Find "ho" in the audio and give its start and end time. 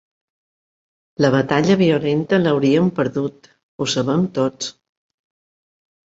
3.83-3.87